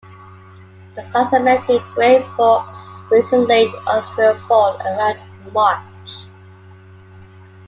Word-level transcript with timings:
The 0.95 1.03
South 1.11 1.31
American 1.31 1.79
gray 1.93 2.25
fox 2.35 2.75
breeds 3.07 3.31
in 3.33 3.45
late 3.45 3.69
austral 3.85 4.33
fall, 4.47 4.75
around 4.79 5.19
March. 5.53 6.09